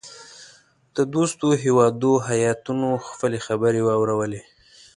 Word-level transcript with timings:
د 0.95 0.97
دوستو 1.13 1.45
هیوادو 1.63 2.13
هیاتونو 2.29 2.87
خپلي 3.07 3.39
خبرې 3.47 3.81
واورلې. 3.83 4.41